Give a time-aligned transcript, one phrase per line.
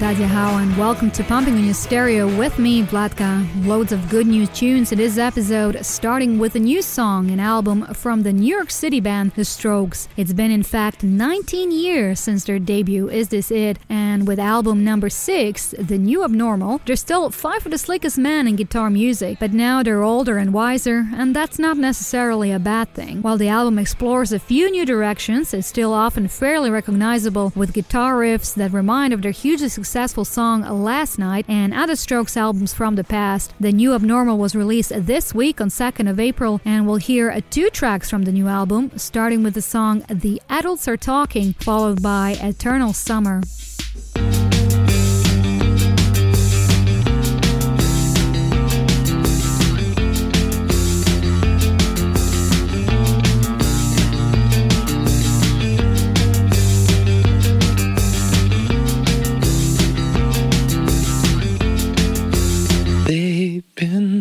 [0.00, 3.46] Dajiahao and welcome to Pumping on Your Stereo with me, Vlatka.
[3.66, 7.84] Loads of good news tunes in this episode, starting with a new song, an album
[7.92, 10.08] from the New York City band The Strokes.
[10.16, 13.78] It's been in fact 19 years since their debut, Is This It?
[13.90, 18.48] And with album number 6, The New Abnormal, they're still five of the slickest men
[18.48, 22.94] in guitar music, but now they're older and wiser, and that's not necessarily a bad
[22.94, 23.20] thing.
[23.20, 28.14] While the album explores a few new directions, it's still often fairly recognizable with guitar
[28.14, 32.94] riffs that remind of their hugely successful song Last Night and other Strokes albums from
[32.94, 33.52] the past.
[33.58, 37.40] The new Abnormal was released this week on 2nd of April, and we'll hear uh,
[37.50, 42.00] two tracks from the new album, starting with the song The Adults Are Talking, followed
[42.02, 43.42] by Eternal Summer.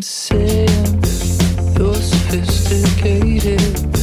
[0.02, 1.04] Saying
[1.78, 3.99] you're sophisticated.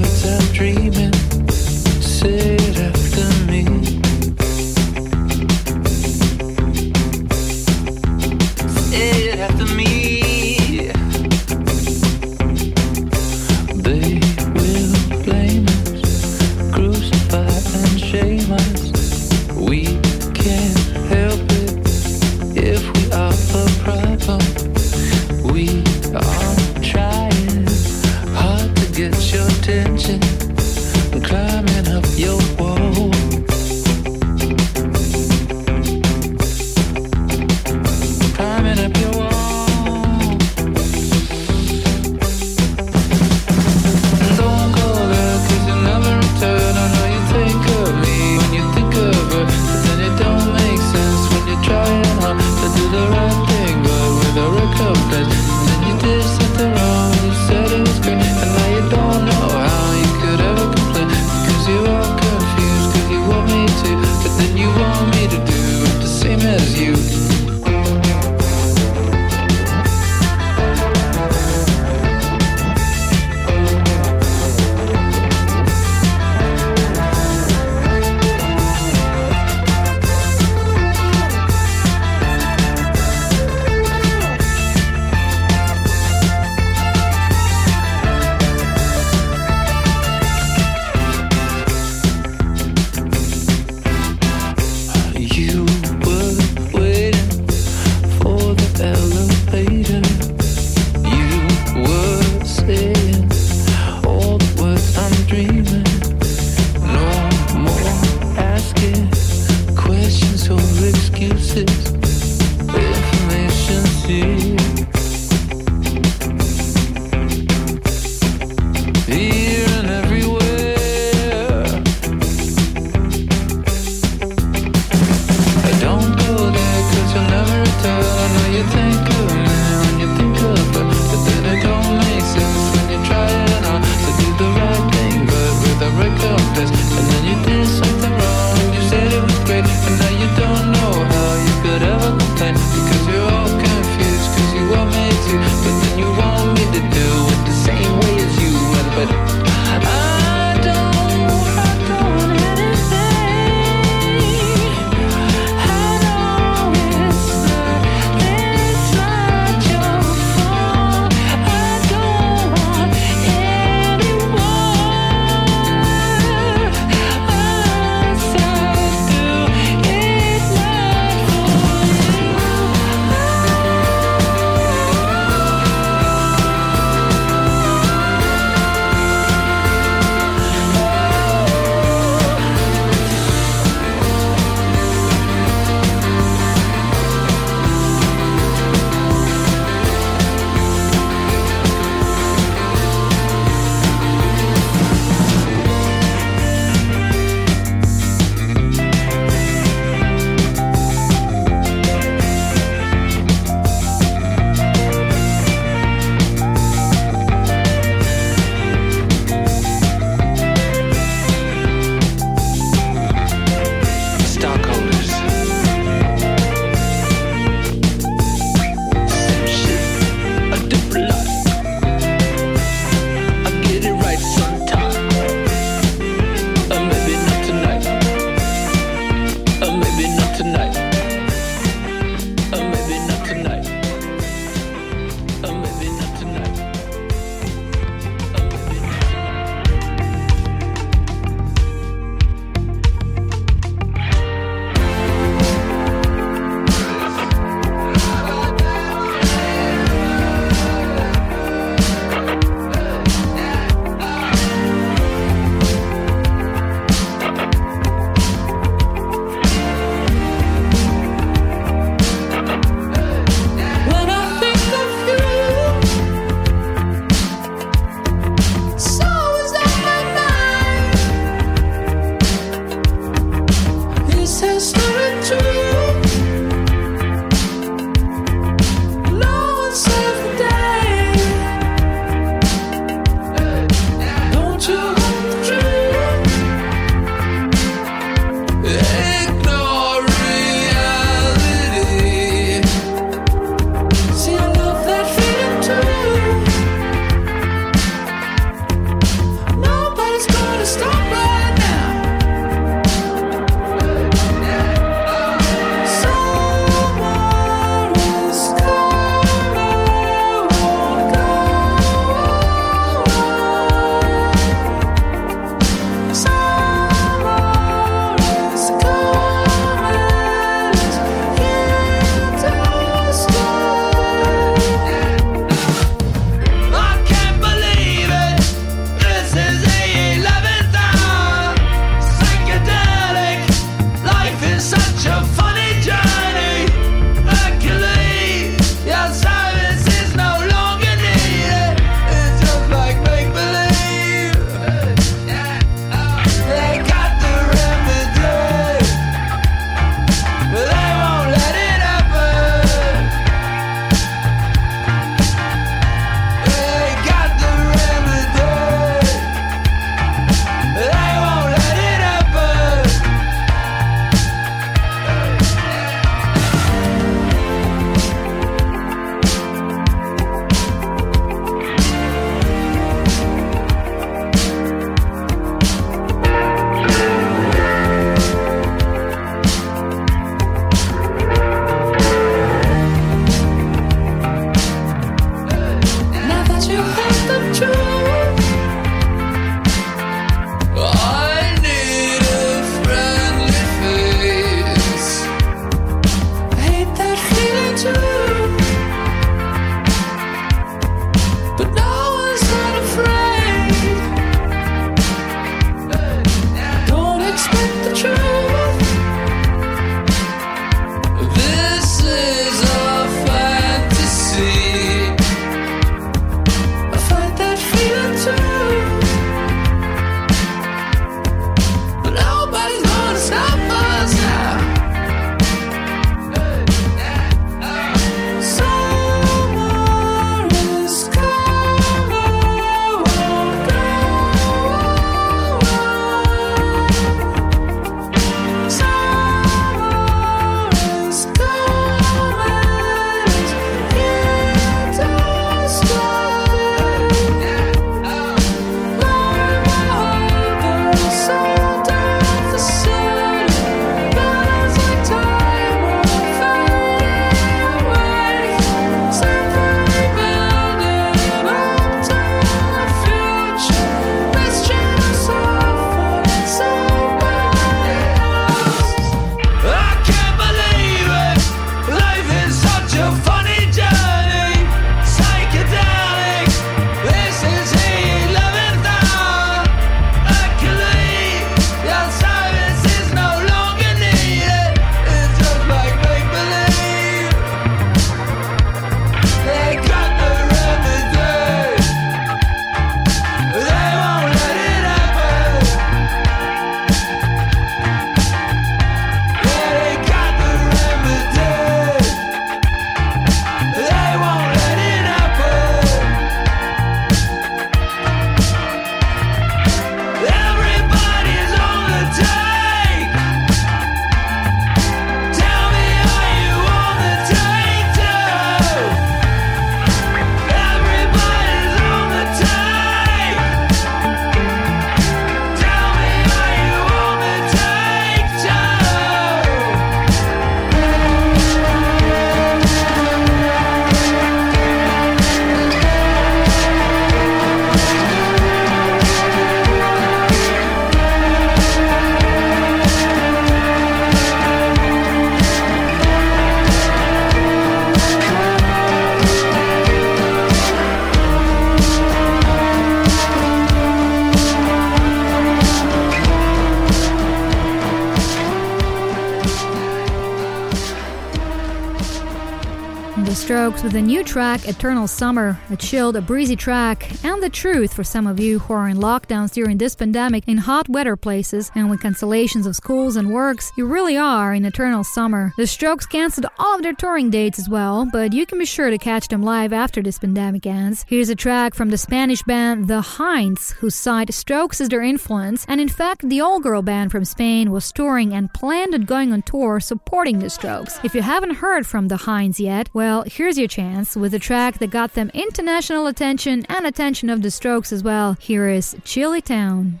[564.20, 568.38] New track, Eternal Summer, a chilled, a breezy track, and the truth for some of
[568.38, 572.66] you who are in lockdowns during this pandemic in hot weather places and with cancellations
[572.66, 575.54] of schools and works, you really are in eternal summer.
[575.56, 578.90] The Strokes cancelled all of their touring dates as well, but you can be sure
[578.90, 581.06] to catch them live after this pandemic ends.
[581.08, 585.64] Here's a track from the Spanish band The Hinds, who cite Strokes as their influence,
[585.66, 589.32] and in fact, the all girl band from Spain was touring and planned on going
[589.32, 591.00] on tour supporting the Strokes.
[591.02, 594.78] If you haven't heard from The Hinds yet, well, here's your chance with a track
[594.78, 598.34] that got them international attention and attention of the Strokes as well.
[598.34, 600.00] Here is Chilli Town.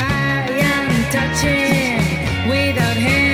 [0.00, 3.29] I am touching without hands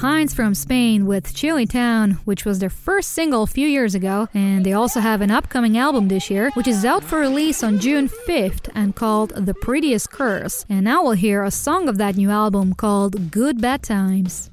[0.00, 3.94] The Hinds from Spain with Chilli Town, which was their first single a few years
[3.94, 7.62] ago, and they also have an upcoming album this year, which is out for release
[7.62, 10.64] on June 5th and called The Prettiest Curse.
[10.70, 14.50] And now we'll hear a song of that new album called Good Bad Times.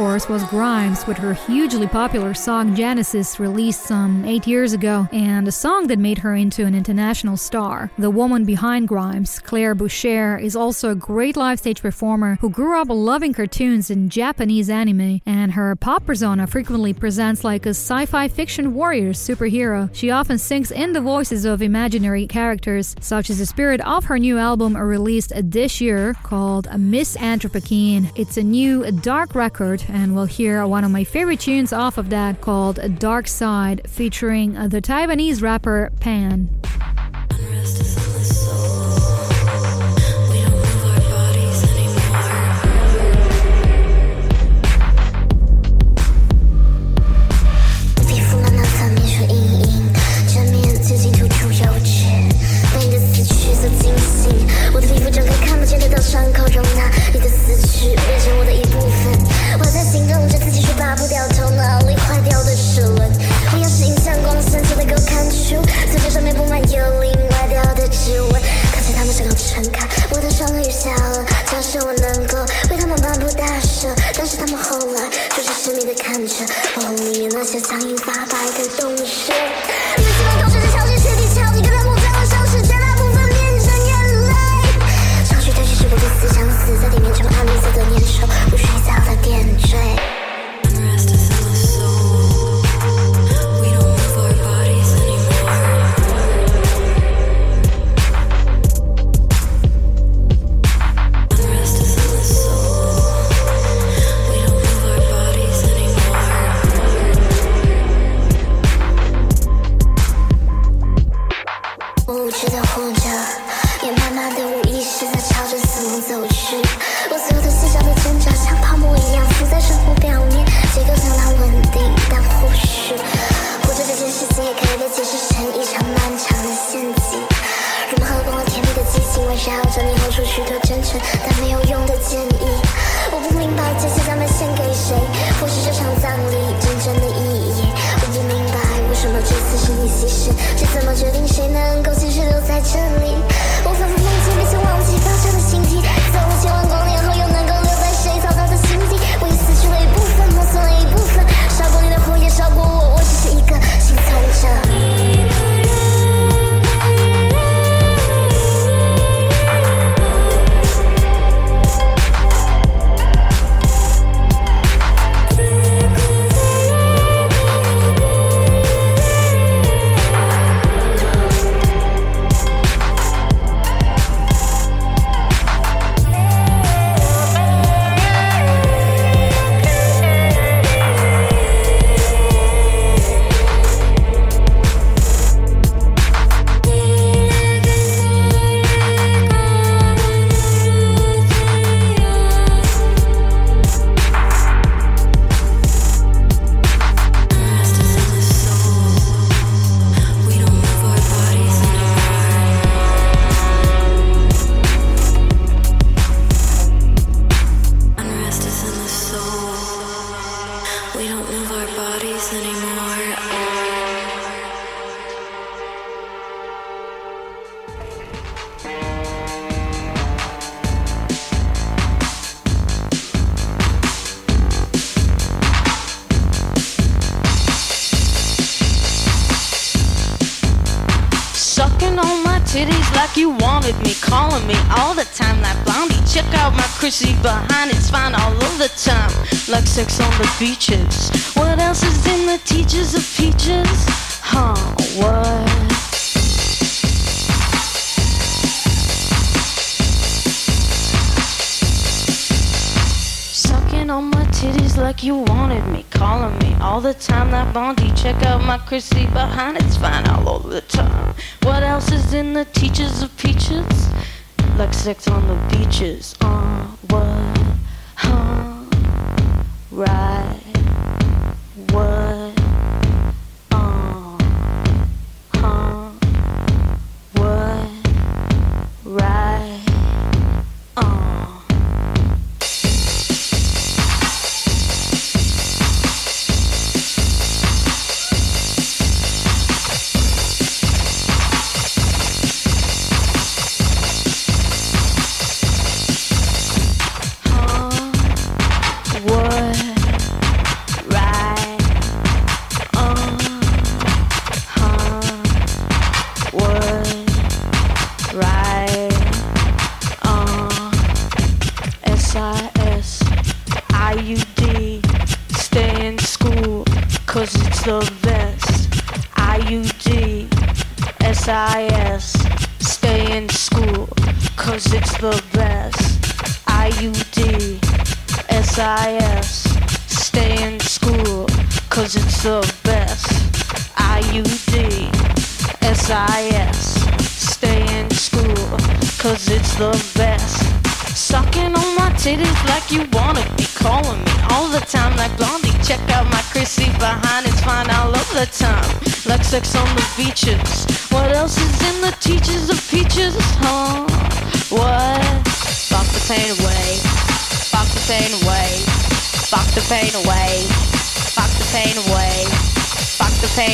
[0.00, 5.46] course, was Grimes with her hugely popular song Genesis, released some eight years ago, and
[5.46, 7.90] a song that made her into an international star.
[7.98, 12.80] The woman behind Grimes, Claire Boucher, is also a great live stage performer who grew
[12.80, 18.06] up loving cartoons and Japanese anime, and her pop persona frequently presents like a sci
[18.06, 19.94] fi fiction warrior superhero.
[19.94, 24.18] She often sings in the voices of imaginary characters, such as the spirit of her
[24.18, 28.10] new album released this year called Miss Anthropocene.
[28.14, 32.10] It's a new dark record and we'll hear one of my favorite tunes off of
[32.10, 36.48] that called Darkseid featuring the Taiwanese rapper Pan.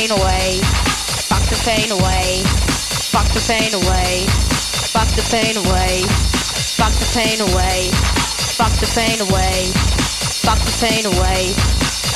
[0.07, 0.59] Pain away.
[0.61, 2.43] Fuck the pain away.
[3.11, 4.25] Fuck the pain away.
[4.93, 6.03] Fuck the pain away.
[6.77, 7.91] Fuck the pain away.
[8.55, 9.71] Fuck the pain away.
[10.45, 11.51] Fuck the pain away.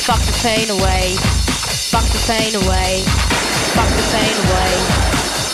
[0.07, 1.15] Fuck the pain away.
[1.91, 3.03] Fuck the pain away.
[3.75, 4.73] Fuck the pain away.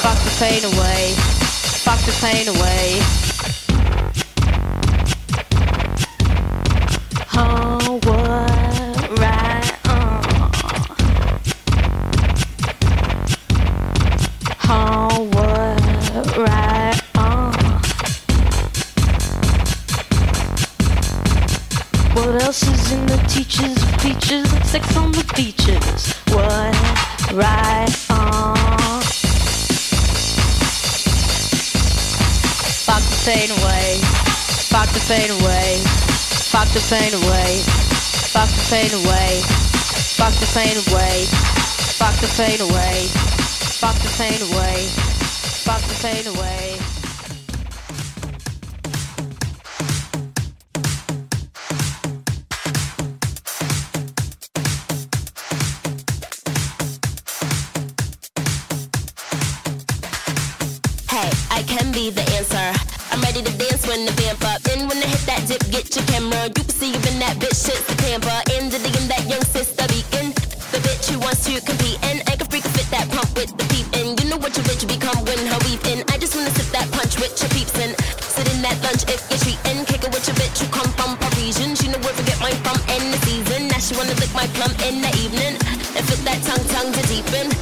[0.03, 1.15] Fuck the pain away.
[1.85, 3.36] Fuck the pain away.
[33.47, 33.99] Pain away.
[34.69, 35.79] Fuck the pain away.
[36.51, 37.61] Fuck the pain away.
[38.33, 39.41] Fuck the pain away.
[40.17, 41.25] Fuck the pain away.
[41.97, 43.07] Fuck the pain away.
[43.79, 44.87] Fuck the pain away.
[45.65, 46.96] Fuck the pain away.
[63.97, 64.61] When the vamp up.
[64.61, 66.45] Then when I hit that dip, get your camera.
[66.53, 68.37] You can see even that bitch shit's the tamper.
[68.53, 70.37] In the digging that young sister beacon.
[70.69, 73.65] The bitch who wants to compete and I can freak fit that pump with the
[73.73, 74.13] peep in.
[74.21, 76.05] You know what your bitch become when her in.
[76.13, 77.97] I just wanna sip that punch with your peeps in.
[78.21, 79.81] Sit in that lunch if you're treating.
[79.89, 81.73] Kick it with your bitch who come from Parisian.
[81.73, 83.65] She know where to get mine from in the season.
[83.73, 85.57] Now she wanna lick my plum in the evening.
[85.97, 87.56] And fit that tongue tongue to deepen.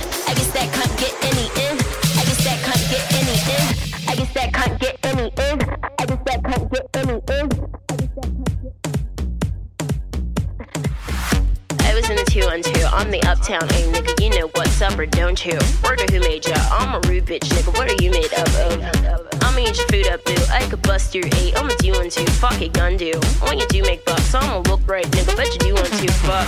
[13.46, 14.24] Uptown A nigga.
[14.24, 15.60] You know what's up or don't you?
[15.84, 16.56] Word who made ya?
[16.72, 17.78] I'm a rude bitch nigga.
[17.78, 19.44] What are you made of?
[19.44, 20.34] I'ma eat your food up, boo.
[20.50, 21.56] I could bust your eight.
[21.56, 22.26] I'ma do one two.
[22.42, 23.12] Fuck it, gun do.
[23.46, 25.38] When you do make bucks, I'ma look right, nigga.
[25.38, 26.12] Bet you do want to.
[26.26, 26.48] Fuck.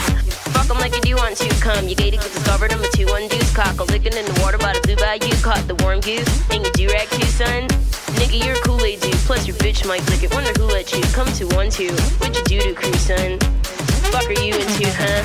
[0.57, 1.49] Fuck 'em like you do want to.
[1.61, 2.73] Come, you gated, get discovered.
[2.73, 3.53] I'm a two one deuce.
[3.53, 5.29] Cock a licking in the water by the blue bayou.
[5.43, 6.27] Caught the warm goose.
[6.49, 7.67] And you do rag too, son.
[8.17, 9.13] Nigga, you're a Kool-Aid dude.
[9.29, 10.33] Plus your bitch might lick it.
[10.33, 11.93] Wonder who let you come to one two.
[12.17, 13.37] What you do to crew, son?
[14.11, 15.23] Fuck are you into, huh?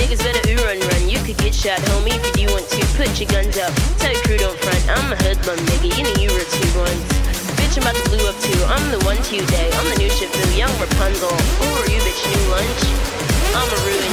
[0.00, 1.08] Niggas better ooh run run.
[1.08, 2.80] You could get shot, homie, if you want to.
[2.96, 3.72] Put your guns up.
[3.98, 4.82] Tell your crew don't front.
[4.88, 5.88] I'm a hoodlum, nigga.
[5.92, 7.04] You know you were two ones.
[7.56, 8.60] Bitch, I'm about to blue up too.
[8.68, 9.68] I'm the one today.
[9.72, 11.32] I'm the new boo, young Rapunzel.
[11.32, 12.20] Who are you, bitch?
[12.24, 12.82] New lunch?
[13.54, 14.03] I'ma ruin you,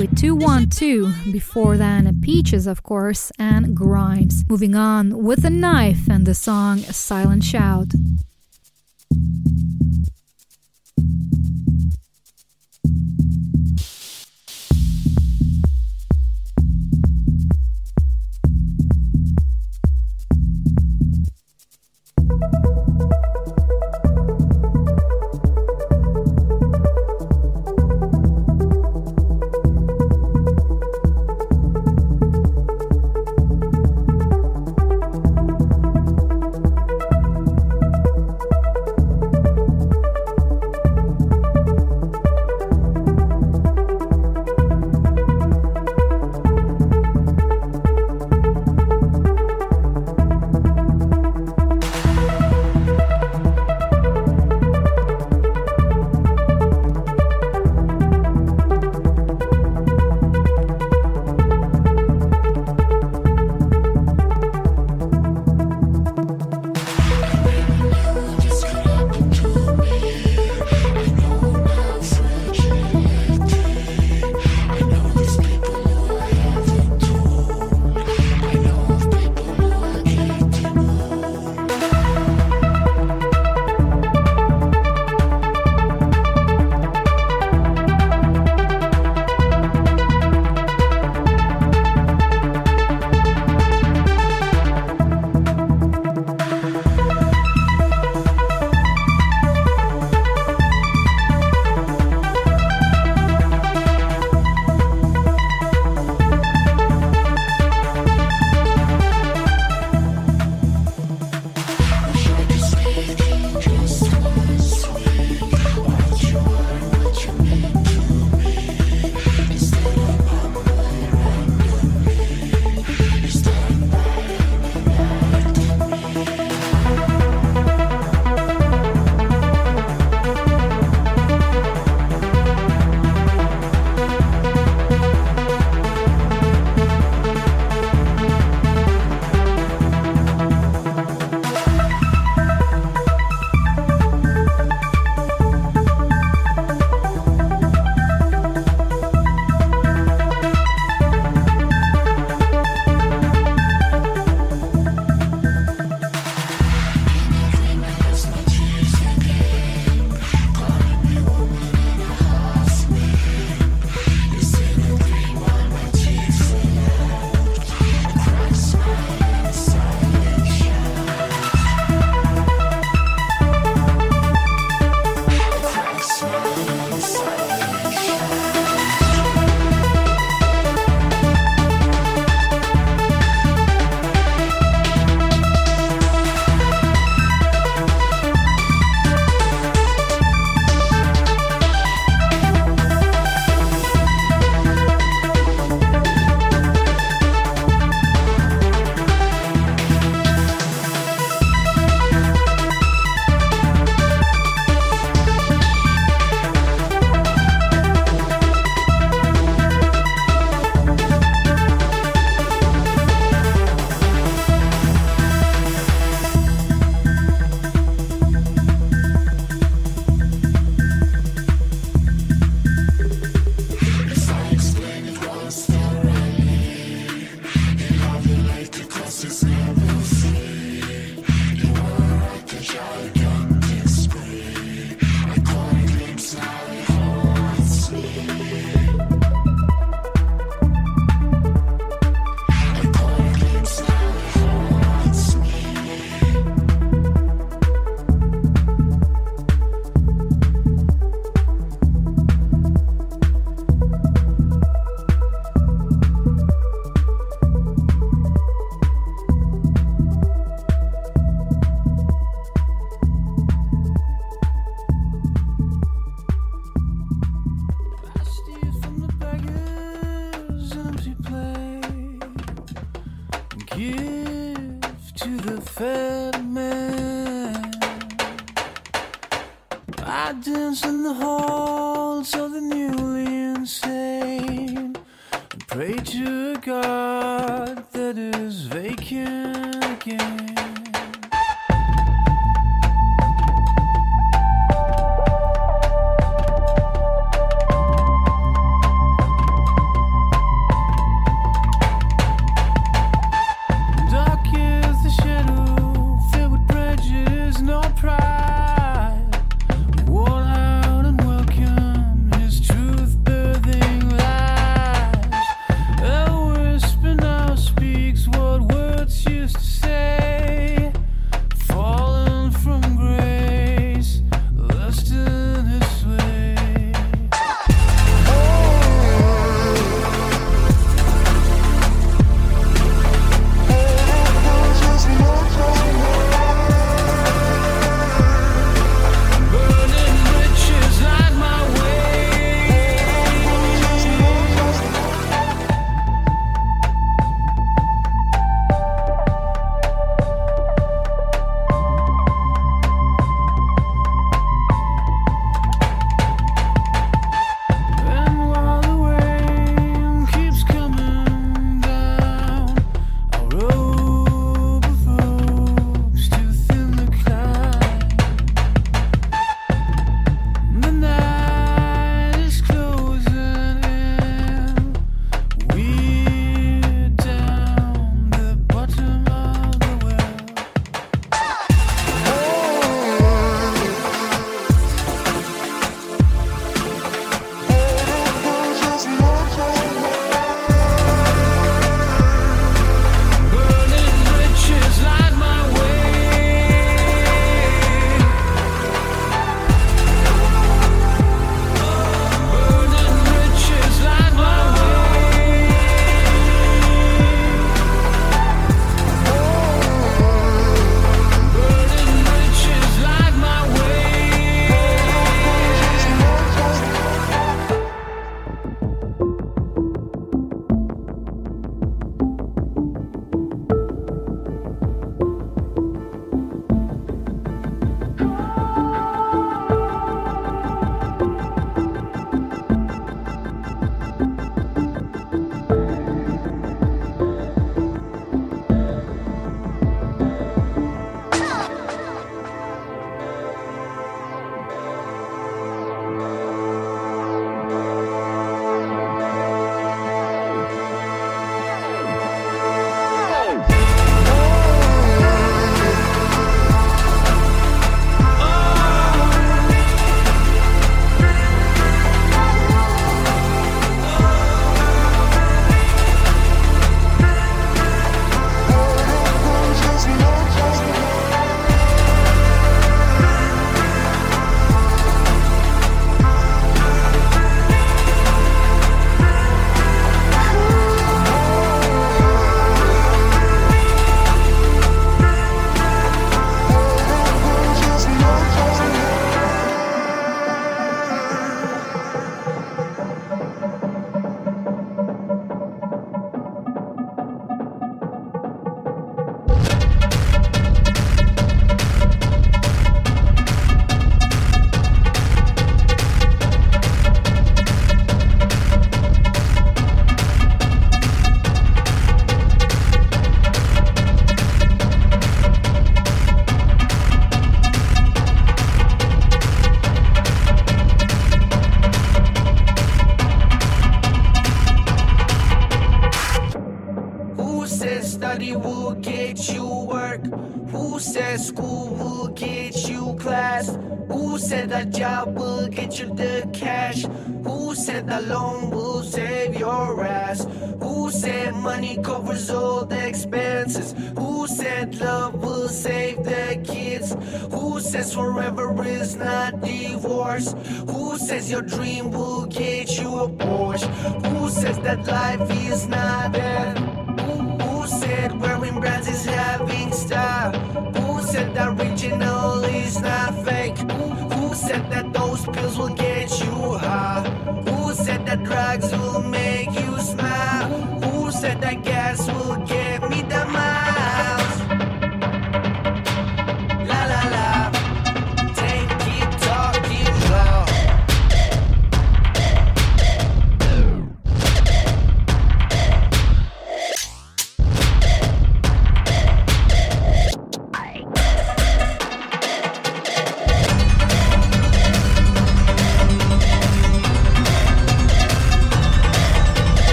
[0.00, 6.24] with 212, before then Peaches, of course, and Grimes, moving on with a knife and
[6.24, 7.88] the song Silent Shout.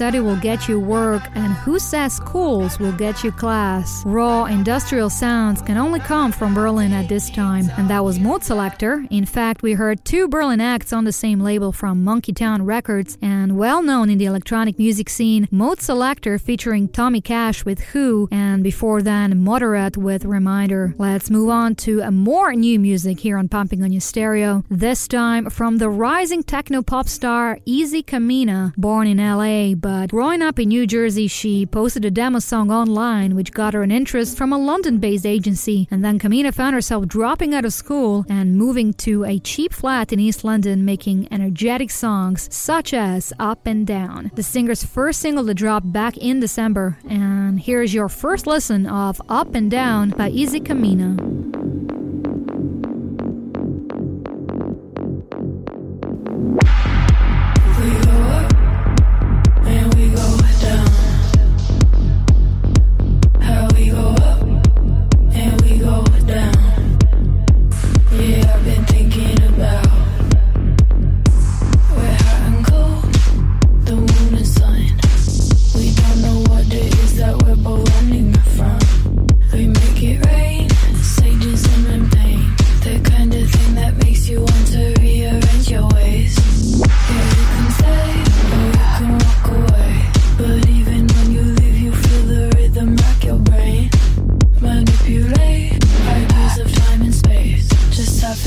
[0.00, 4.02] Study will get you work and who says schools will get you class?
[4.06, 9.06] Raw industrial sounds can only come from Berlin at this time, and that was Modeselektor.
[9.10, 13.39] In fact, we heard two Berlin acts on the same label from Monkeytown Records, and
[13.60, 19.02] well known in the electronic music scene, Modeselektor featuring Tommy Cash with Who, and before
[19.02, 20.94] then, Moderat with Reminder.
[20.96, 25.06] Let's move on to a more new music here on Pumping on Your Stereo, this
[25.06, 30.58] time from the rising techno pop star Izzy Camina, born in LA, but growing up
[30.58, 34.54] in New Jersey, she posted a demo song online which got her an interest from
[34.54, 35.86] a London based agency.
[35.90, 40.14] And then Camina found herself dropping out of school and moving to a cheap flat
[40.14, 44.30] in East London, making energetic songs such as Up and Down.
[44.36, 46.96] The singer's first single to drop back in December.
[47.08, 51.69] And here's your first listen of Up and Down by Izzy Camina.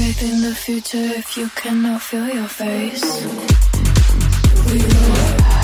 [0.04, 3.04] Faith in the future if you cannot feel your face.
[4.70, 5.62] We go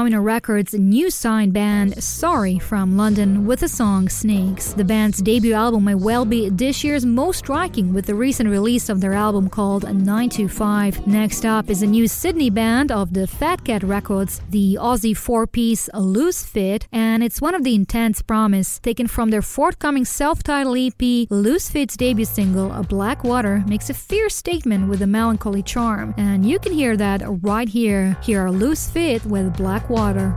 [0.00, 4.72] Domino Records' new signed band Sorry from London with the song Snakes.
[4.72, 8.88] The band's debut album may well be this year's most striking with the recent release
[8.88, 11.06] of their album called 925.
[11.06, 15.90] Next up is a new Sydney band of the FatCat Records, the Aussie four piece
[15.92, 20.78] Loose Fit, and it's one of the Intense Promise, taken from their forthcoming self titled
[20.78, 21.26] EP.
[21.28, 26.14] Loose Fit's debut single, A Black Water, makes a fierce statement with a melancholy charm,
[26.16, 28.16] and you can hear that right here.
[28.22, 30.36] Here are Loose Fit with Black Water.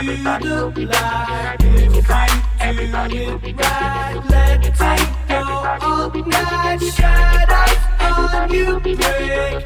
[0.00, 1.56] Break out into the light.
[1.60, 2.32] If you right,
[2.66, 4.64] let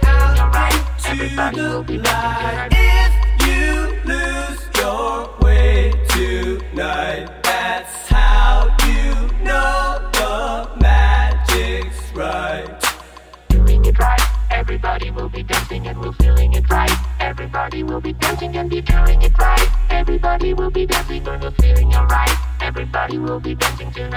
[0.05, 0.75] all night.
[1.07, 1.55] You break out
[1.87, 2.71] the light.
[2.73, 3.13] If
[3.47, 3.67] you
[4.05, 5.44] lose your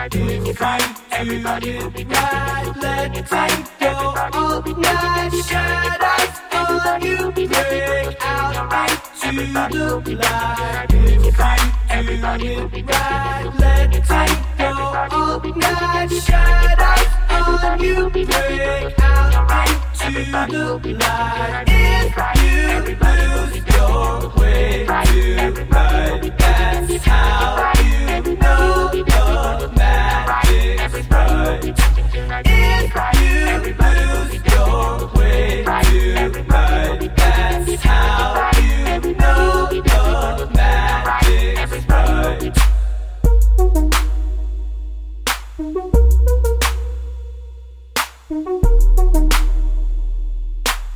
[0.09, 0.95] doing it right.
[1.11, 3.65] Everybody will be and Let it it right.
[3.79, 3.95] go
[4.33, 8.83] all night, shadows on you break out
[9.23, 10.45] into the light.
[11.89, 14.07] If you do it right, let it
[14.57, 14.65] go
[15.11, 21.65] all night, shadows on you break out into the light.
[21.67, 25.57] If you lose your way that's
[27.05, 29.03] how you know the
[29.75, 31.73] magic's right.
[32.45, 36.37] If you lose your way that's
[37.83, 39.81] how you know the
[40.53, 42.53] magic's right.
[48.29, 49.16] If you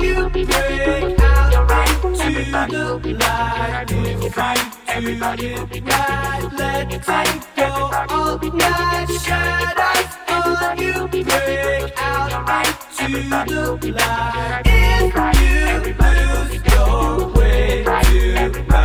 [0.00, 1.72] you break out
[2.14, 3.90] into the light.
[3.90, 7.06] If you do it right, let it
[7.56, 9.08] go all night.
[9.24, 12.48] Shadows on you break out
[13.00, 13.16] into
[13.80, 14.62] the light.
[14.66, 18.77] If you lose your way tonight,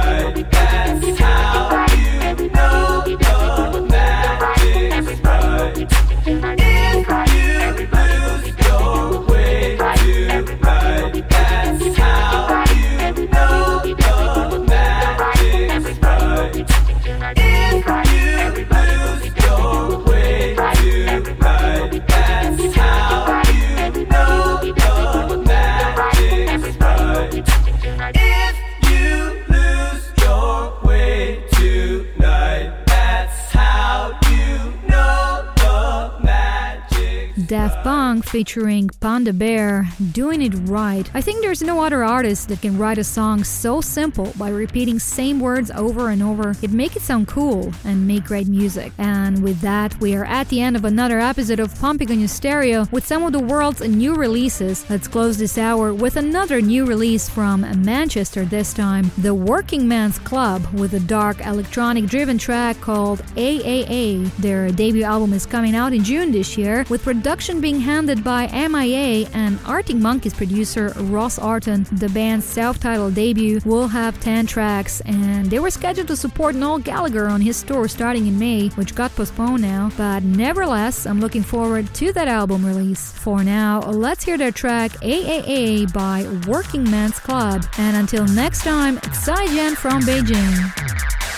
[38.33, 41.07] featuring Panda Bear doing it right.
[41.13, 44.97] I think there's no other artist that can write a song so simple by repeating
[44.97, 46.55] same words over and over.
[46.63, 48.91] It make it sound cool and make great music.
[48.97, 52.27] And with that, we are at the end of another episode of Pumping on Your
[52.27, 54.89] Stereo with some of the world's new releases.
[54.89, 60.17] Let's close this hour with another new release from Manchester this time, The Working Men's
[60.17, 64.35] Club with a dark electronic driven track called AAA.
[64.37, 68.47] Their debut album is coming out in June this year with production being handed by
[68.47, 71.85] MIA and Arctic Monkeys producer Ross Orton.
[71.91, 76.55] The band's self titled debut will have 10 tracks, and they were scheduled to support
[76.55, 79.91] Noel Gallagher on his tour starting in May, which got postponed now.
[79.97, 83.11] But nevertheless, I'm looking forward to that album release.
[83.11, 87.65] For now, let's hear their track AAA by Working Men's Club.
[87.77, 91.32] And until next time, it's Jen from Beijing.